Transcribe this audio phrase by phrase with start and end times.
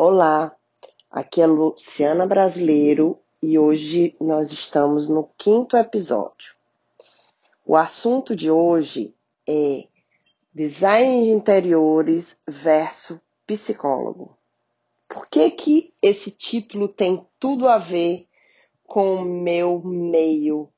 [0.00, 0.56] Olá,
[1.10, 6.54] aqui é Luciana Brasileiro e hoje nós estamos no quinto episódio.
[7.66, 9.12] O assunto de hoje
[9.44, 9.88] é
[10.54, 14.38] design de interiores versus psicólogo.
[15.08, 18.28] Por que que esse título tem tudo a ver
[18.84, 20.72] com o meu meio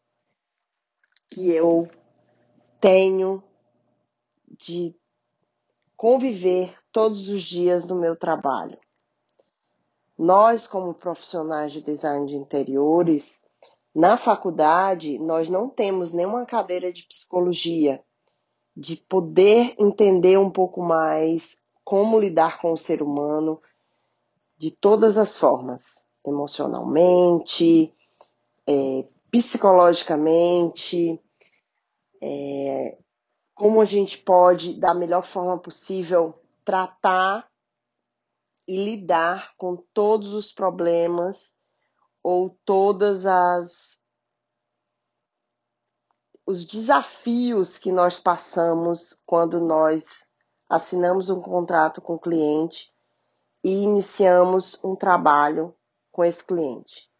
[1.28, 1.86] que eu
[2.80, 3.44] tenho
[4.48, 4.96] de
[5.94, 8.78] conviver todos os dias no meu trabalho?
[10.22, 13.42] Nós, como profissionais de design de interiores,
[13.94, 18.04] na faculdade, nós não temos nenhuma cadeira de psicologia,
[18.76, 23.62] de poder entender um pouco mais como lidar com o ser humano
[24.58, 27.90] de todas as formas, emocionalmente,
[28.66, 31.18] é, psicologicamente,
[32.20, 32.98] é,
[33.54, 37.49] como a gente pode, da melhor forma possível, tratar
[38.70, 41.56] e lidar com todos os problemas
[42.22, 43.98] ou todas as
[46.46, 50.24] os desafios que nós passamos quando nós
[50.68, 52.92] assinamos um contrato com o cliente
[53.64, 55.74] e iniciamos um trabalho
[56.12, 57.10] com esse cliente.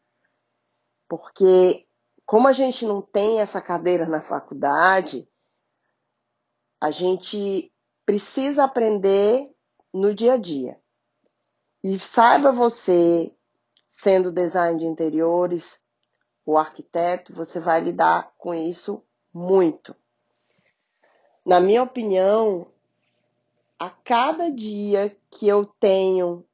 [1.09, 1.85] Porque
[2.25, 5.29] como a gente não tem essa cadeira na faculdade,
[6.81, 7.73] a gente
[8.07, 9.53] precisa aprender
[9.93, 10.81] no dia a dia.
[11.83, 13.33] E saiba você,
[13.89, 15.81] sendo design de interiores
[16.45, 19.97] ou arquiteto, você vai lidar com isso muito.
[21.45, 22.67] Na minha opinião,
[23.79, 26.45] a cada dia que eu tenho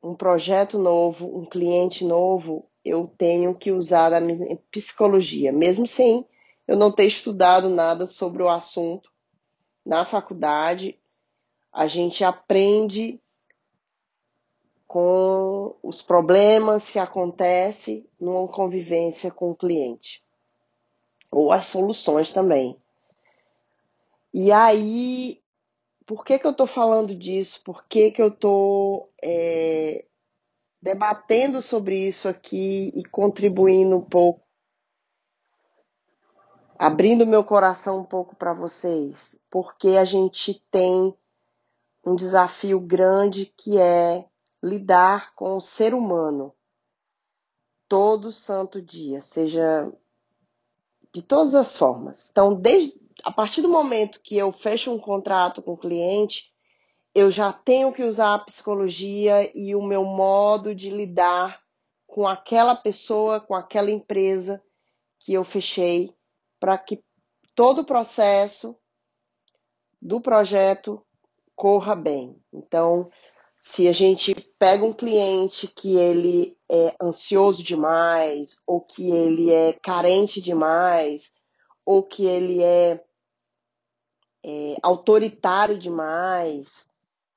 [0.00, 6.26] um projeto novo, um cliente novo, eu tenho que usar a minha psicologia, mesmo sem
[6.66, 9.10] eu não ter estudado nada sobre o assunto
[9.84, 10.96] na faculdade,
[11.72, 13.20] a gente aprende
[14.90, 20.20] com os problemas que acontecem numa convivência com o cliente.
[21.30, 22.76] Ou as soluções também.
[24.34, 25.40] E aí,
[26.04, 27.62] por que, que eu estou falando disso?
[27.62, 30.06] Por que, que eu estou é,
[30.82, 34.42] debatendo sobre isso aqui e contribuindo um pouco,
[36.76, 39.38] abrindo meu coração um pouco para vocês?
[39.48, 41.16] Porque a gente tem
[42.04, 44.28] um desafio grande que é
[44.62, 46.54] lidar com o ser humano
[47.88, 49.90] todo santo dia, seja
[51.12, 52.28] de todas as formas.
[52.30, 56.52] Então, desde a partir do momento que eu fecho um contrato com o cliente,
[57.14, 61.60] eu já tenho que usar a psicologia e o meu modo de lidar
[62.06, 64.62] com aquela pessoa, com aquela empresa
[65.18, 66.14] que eu fechei,
[66.58, 67.02] para que
[67.54, 68.76] todo o processo
[70.00, 71.04] do projeto
[71.54, 72.40] corra bem.
[72.52, 73.10] Então,
[73.60, 79.74] se a gente pega um cliente que ele é ansioso demais, ou que ele é
[79.74, 81.30] carente demais,
[81.84, 83.04] ou que ele é,
[84.42, 86.88] é autoritário demais,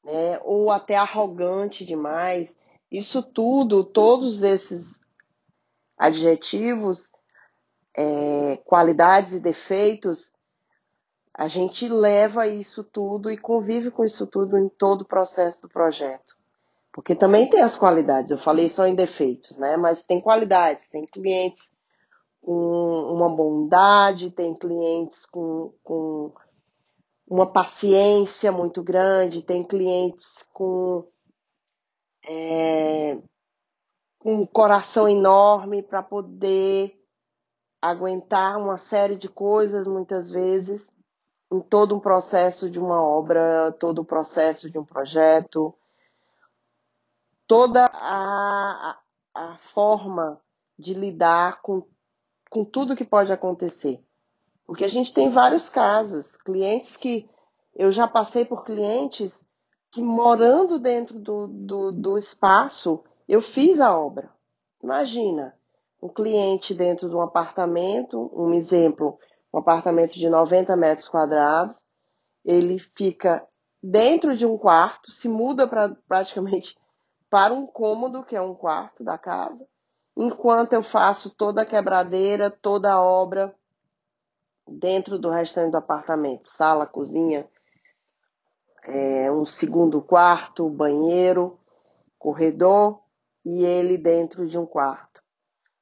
[0.02, 2.58] né, ou até arrogante demais,
[2.90, 5.02] isso tudo, todos esses
[5.98, 7.12] adjetivos,
[7.98, 10.32] é, qualidades e defeitos,
[11.34, 15.70] a gente leva isso tudo e convive com isso tudo em todo o processo do
[15.70, 16.36] projeto.
[16.92, 19.76] Porque também tem as qualidades, eu falei só em defeitos, né?
[19.76, 21.72] Mas tem qualidades, tem clientes
[22.40, 26.32] com uma bondade, tem clientes com, com
[27.28, 31.08] uma paciência muito grande, tem clientes com,
[32.28, 33.18] é,
[34.20, 36.94] com um coração enorme para poder
[37.82, 40.93] aguentar uma série de coisas muitas vezes
[41.54, 45.74] em todo um processo de uma obra, todo o processo de um projeto,
[47.48, 48.98] toda a,
[49.36, 50.42] a forma
[50.78, 51.84] de lidar com,
[52.50, 54.04] com tudo que pode acontecer.
[54.66, 57.30] Porque a gente tem vários casos, clientes que
[57.76, 59.46] eu já passei por clientes
[59.92, 64.32] que morando dentro do, do, do espaço, eu fiz a obra.
[64.82, 65.56] Imagina,
[66.02, 69.20] um cliente dentro de um apartamento, um exemplo,
[69.54, 71.86] um apartamento de 90 metros quadrados,
[72.44, 73.48] ele fica
[73.82, 76.76] dentro de um quarto, se muda pra, praticamente
[77.30, 79.68] para um cômodo, que é um quarto da casa,
[80.18, 83.54] enquanto eu faço toda a quebradeira, toda a obra
[84.68, 87.48] dentro do restante do apartamento, sala, cozinha,
[88.86, 91.60] é, um segundo quarto, banheiro,
[92.18, 93.02] corredor
[93.46, 95.22] e ele dentro de um quarto.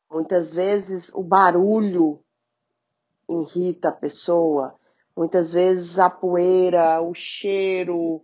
[0.09, 2.23] Muitas vezes o barulho
[3.29, 4.75] irrita a pessoa,
[5.15, 8.21] muitas vezes a poeira, o cheiro,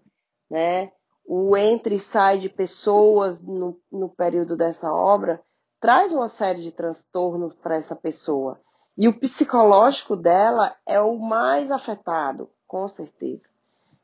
[0.49, 0.91] né?
[1.27, 5.44] o entra e sai de pessoas no, no período dessa obra,
[5.79, 8.61] traz uma série de transtornos para essa pessoa.
[8.97, 13.51] E o psicológico dela é o mais afetado, com certeza.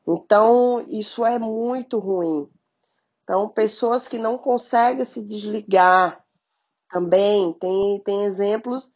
[0.06, 2.48] Então, isso é muito ruim.
[3.22, 6.22] Então, pessoas que não conseguem se desligar
[6.90, 8.93] também, tem, tem exemplos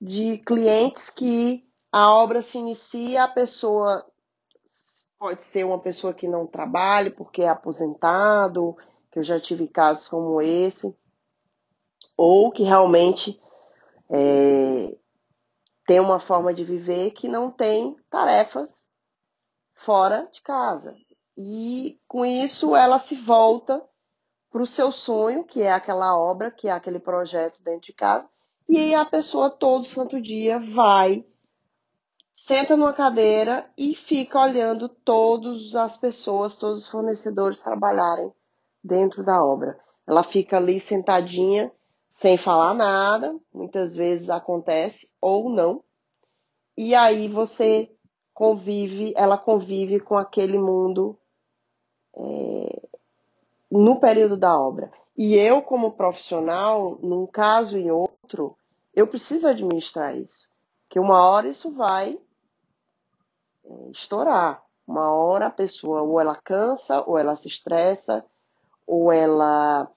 [0.00, 4.06] de clientes que a obra se inicia, a pessoa
[5.18, 8.76] pode ser uma pessoa que não trabalha porque é aposentado,
[9.10, 10.94] que eu já tive casos como esse,
[12.16, 13.40] ou que realmente
[14.10, 14.96] é,
[15.86, 18.88] tem uma forma de viver que não tem tarefas
[19.74, 20.94] fora de casa.
[21.36, 23.82] E com isso ela se volta
[24.50, 28.28] para o seu sonho, que é aquela obra, que é aquele projeto dentro de casa,
[28.68, 31.24] e a pessoa todo santo dia vai,
[32.34, 38.30] senta numa cadeira e fica olhando todas as pessoas, todos os fornecedores trabalharem
[38.84, 39.78] dentro da obra.
[40.06, 41.72] Ela fica ali sentadinha,
[42.12, 45.82] sem falar nada, muitas vezes acontece ou não.
[46.76, 47.90] E aí você
[48.34, 51.18] convive, ela convive com aquele mundo
[52.16, 52.77] é,
[53.70, 54.90] no período da obra.
[55.16, 58.56] E eu, como profissional, num caso e outro,
[58.94, 60.48] eu preciso administrar isso.
[60.88, 62.18] Que uma hora isso vai
[63.64, 64.62] é, estourar.
[64.86, 68.24] Uma hora a pessoa ou ela cansa, ou ela se estressa,
[68.86, 69.90] ou ela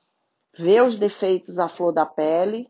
[0.57, 2.69] vê os defeitos à flor da pele,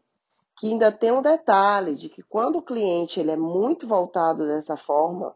[0.60, 4.78] que ainda tem um detalhe de que quando o cliente ele é muito voltado dessa
[4.78, 5.36] forma,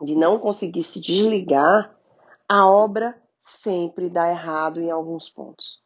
[0.00, 1.94] de não conseguir se desligar,
[2.48, 5.82] a obra sempre dá errado em alguns pontos.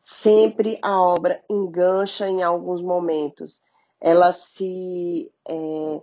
[0.00, 3.62] Sempre a obra engancha em alguns momentos.
[4.00, 5.32] Ela se.
[5.48, 6.02] É,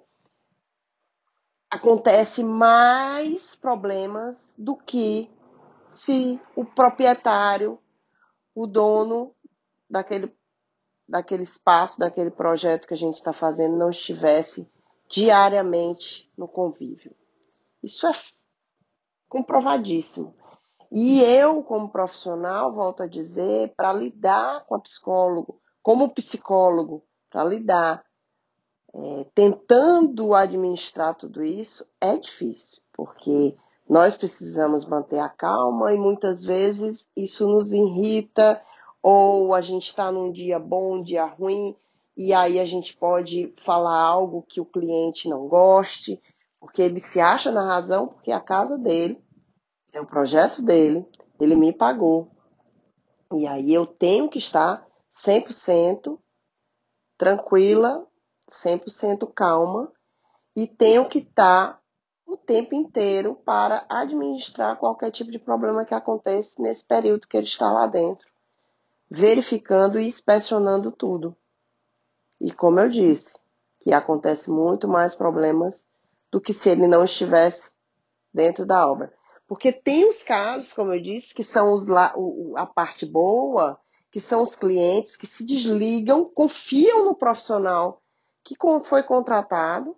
[1.69, 5.29] acontece mais problemas do que
[5.87, 7.79] se o proprietário,
[8.55, 9.35] o dono
[9.89, 10.33] daquele,
[11.07, 14.69] daquele espaço, daquele projeto que a gente está fazendo, não estivesse
[15.09, 17.15] diariamente no convívio.
[17.81, 18.11] Isso é
[19.27, 20.35] comprovadíssimo.
[20.91, 27.43] E eu, como profissional, volto a dizer, para lidar com a psicólogo, como psicólogo, para
[27.43, 28.03] lidar,
[28.93, 33.55] é, tentando administrar tudo isso, é difícil, porque
[33.87, 38.59] nós precisamos manter a calma e muitas vezes isso nos irrita,
[39.01, 41.75] ou a gente está num dia bom, um dia ruim,
[42.17, 46.21] e aí a gente pode falar algo que o cliente não goste,
[46.59, 49.21] porque ele se acha na razão, porque é a casa dele,
[49.91, 51.05] é o projeto dele,
[51.39, 52.31] ele me pagou.
[53.33, 56.19] E aí eu tenho que estar 100%
[57.17, 58.05] tranquila,
[58.49, 59.91] 100% calma
[60.55, 61.79] e tenho que estar
[62.25, 67.47] o tempo inteiro para administrar qualquer tipo de problema que aconteça nesse período que ele
[67.47, 68.27] está lá dentro,
[69.09, 71.35] verificando e inspecionando tudo.
[72.39, 73.37] E como eu disse,
[73.79, 75.87] que acontece muito mais problemas
[76.31, 77.71] do que se ele não estivesse
[78.33, 79.11] dentro da obra.
[79.49, 82.13] Porque tem os casos, como eu disse, que são os lá,
[82.55, 83.79] a parte boa,
[84.11, 87.99] que são os clientes que se desligam, confiam no profissional
[88.43, 89.97] que foi contratado,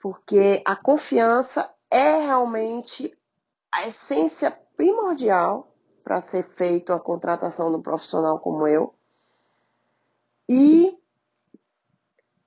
[0.00, 3.16] porque a confiança é realmente
[3.70, 5.72] a essência primordial
[6.02, 8.92] para ser feito a contratação de um profissional como eu.
[10.50, 10.98] E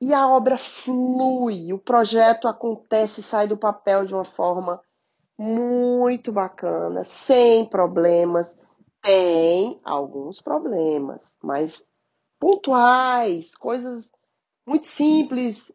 [0.02, 4.82] e a obra flui, o projeto acontece, sai do papel de uma forma
[5.40, 8.60] muito bacana, sem problemas.
[9.02, 11.82] Tem alguns problemas, mas
[12.38, 14.12] pontuais, coisas
[14.68, 15.74] muito simples,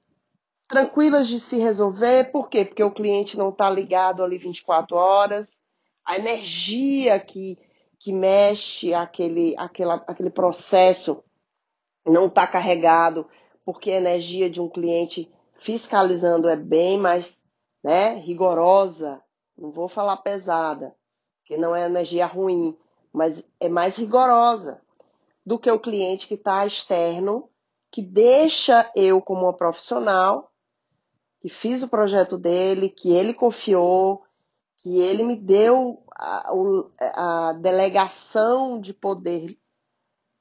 [0.68, 2.30] tranquilas de se resolver.
[2.30, 2.66] Por quê?
[2.66, 5.58] Porque o cliente não está ligado ali 24 horas.
[6.04, 7.58] A energia que,
[7.98, 11.24] que mexe aquele, aquela, aquele processo
[12.06, 13.26] não está carregado
[13.64, 17.42] porque a energia de um cliente fiscalizando é bem mais
[17.82, 19.22] né, rigorosa,
[19.56, 20.94] não vou falar pesada,
[21.44, 22.76] que não é energia ruim,
[23.12, 24.80] mas é mais rigorosa
[25.44, 27.48] do que o cliente que está externo,
[27.90, 30.50] que deixa eu como uma profissional,
[31.40, 34.24] que fiz o projeto dele, que ele confiou,
[34.78, 36.50] que ele me deu a,
[37.00, 39.56] a delegação de poder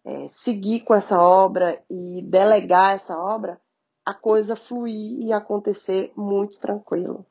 [0.05, 3.59] é, seguir com essa obra e delegar essa obra,
[4.05, 7.25] a coisa fluir e acontecer muito tranquilo.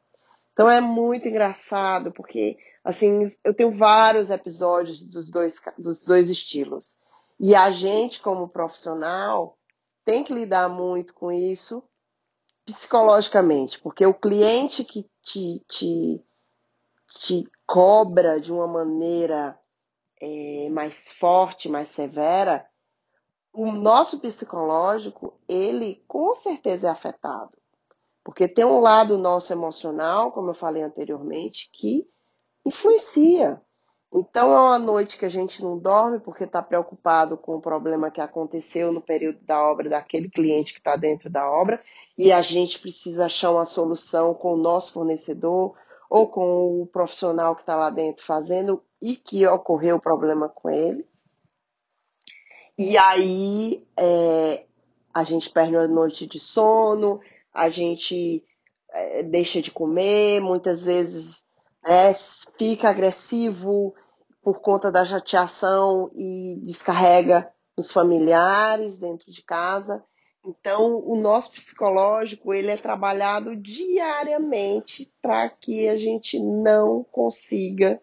[0.52, 6.96] Então é muito engraçado, porque assim, eu tenho vários episódios dos dois, dos dois estilos.
[7.38, 9.56] E a gente, como profissional,
[10.04, 11.82] tem que lidar muito com isso
[12.64, 16.24] psicologicamente, porque o cliente que te, te,
[17.08, 19.58] te cobra de uma maneira
[20.20, 22.64] é, mais forte, mais severa,
[23.52, 27.52] o nosso psicológico, ele com certeza é afetado.
[28.24, 32.06] Porque tem um lado nosso emocional, como eu falei anteriormente, que
[32.64, 33.60] influencia.
[34.14, 38.10] Então é uma noite que a gente não dorme porque está preocupado com o problema
[38.10, 41.82] que aconteceu no período da obra daquele cliente que está dentro da obra
[42.16, 45.74] e a gente precisa achar uma solução com o nosso fornecedor
[46.10, 50.68] ou com o profissional que está lá dentro fazendo e que ocorreu o problema com
[50.68, 51.08] ele.
[52.78, 54.66] E aí é,
[55.14, 57.18] a gente perde a noite de sono,
[57.52, 58.44] a gente
[58.92, 61.44] é, deixa de comer, muitas vezes
[61.84, 62.14] é,
[62.58, 63.94] fica agressivo
[64.42, 70.04] por conta da chateação e descarrega nos familiares dentro de casa.
[70.44, 78.02] Então, o nosso psicológico ele é trabalhado diariamente para que a gente não consiga,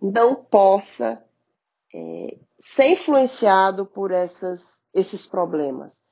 [0.00, 1.24] não possa
[1.94, 6.02] é, ser influenciado por essas, esses problemas,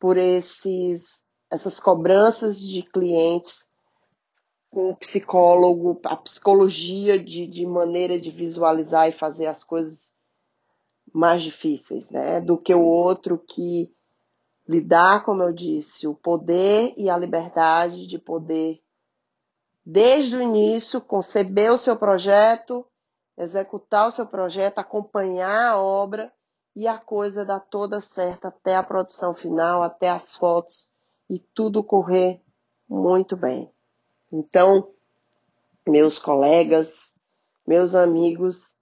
[0.00, 1.21] por esses,
[1.52, 3.68] essas cobranças de clientes
[4.70, 10.14] com o psicólogo, a psicologia de, de maneira de visualizar e fazer as coisas
[11.12, 12.40] mais difíceis, né?
[12.40, 13.94] Do que o outro que
[14.66, 18.80] lidar, como eu disse, o poder e a liberdade de poder,
[19.84, 22.86] desde o início, conceber o seu projeto,
[23.36, 26.32] executar o seu projeto, acompanhar a obra
[26.74, 30.94] e a coisa dar toda certa até a produção final, até as fotos
[31.28, 32.40] e tudo correr
[32.88, 33.70] muito bem.
[34.30, 34.88] Então,
[35.86, 37.14] meus colegas,
[37.66, 38.76] meus amigos,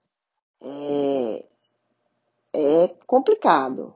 [0.61, 1.45] é,
[2.53, 3.93] é complicado.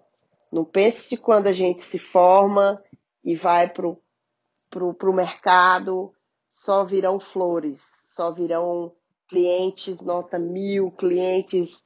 [0.51, 2.81] Não pense que quando a gente se forma
[3.23, 6.13] e vai para o mercado,
[6.49, 8.93] só virão flores, só virão
[9.27, 11.85] clientes nota mil, clientes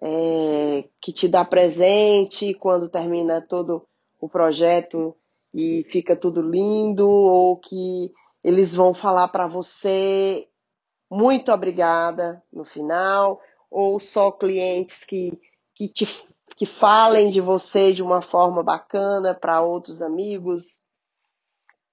[0.00, 3.86] é, que te dá presente quando termina todo
[4.20, 5.16] o projeto
[5.54, 10.48] e fica tudo lindo, ou que eles vão falar para você
[11.10, 13.38] muito obrigada no final,
[13.70, 15.38] ou só clientes que,
[15.74, 16.06] que, te,
[16.56, 20.80] que falem de você de uma forma bacana para outros amigos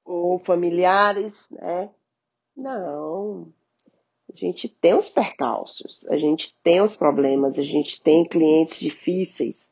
[0.06, 1.90] ou familiares, né?
[2.56, 3.54] Não.
[4.34, 9.72] A gente tem os percalços, a gente tem os problemas, a gente tem clientes difíceis.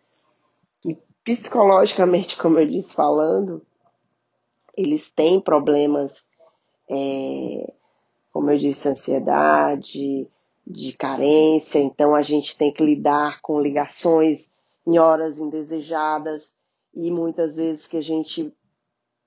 [0.86, 3.66] E psicologicamente, como eu disse falando,
[4.78, 6.28] eles têm problemas
[6.90, 7.74] é,
[8.32, 10.28] como eu disse, ansiedade,
[10.66, 14.52] de carência, então a gente tem que lidar com ligações
[14.86, 16.56] em horas indesejadas
[16.94, 18.54] e muitas vezes que a gente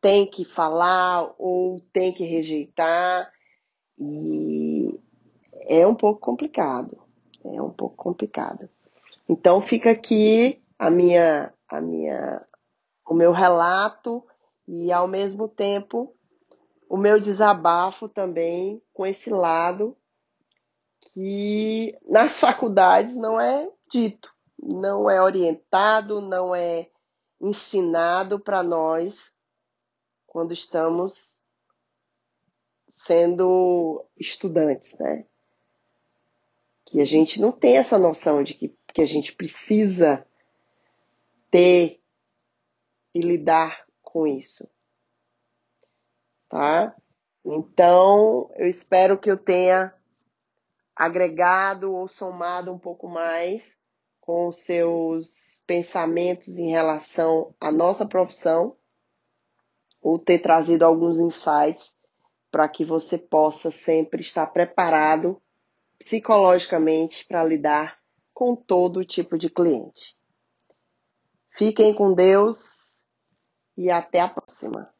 [0.00, 3.30] tem que falar ou tem que rejeitar
[3.98, 4.98] e
[5.66, 6.98] é um pouco complicado,
[7.44, 8.68] é um pouco complicado.
[9.28, 12.46] Então fica aqui a minha a minha
[13.06, 14.24] o meu relato
[14.72, 16.14] e ao mesmo tempo
[16.88, 19.96] o meu desabafo também com esse lado
[21.00, 26.88] que nas faculdades não é dito, não é orientado, não é
[27.40, 29.34] ensinado para nós
[30.24, 31.36] quando estamos
[32.94, 35.26] sendo estudantes, né?
[36.86, 40.24] Que a gente não tem essa noção de que, que a gente precisa
[41.50, 42.00] ter
[43.12, 44.68] e lidar com isso
[46.50, 46.94] tá?
[47.42, 49.94] Então, eu espero que eu tenha
[50.94, 53.78] agregado ou somado um pouco mais
[54.20, 58.76] com os seus pensamentos em relação à nossa profissão,
[60.02, 61.96] ou ter trazido alguns insights
[62.50, 65.40] para que você possa sempre estar preparado
[65.98, 67.98] psicologicamente para lidar
[68.32, 70.16] com todo tipo de cliente.
[71.56, 72.79] Fiquem com Deus
[73.80, 74.92] e até a próxima.